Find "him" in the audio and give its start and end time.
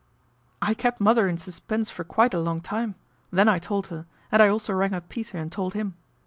5.75-5.93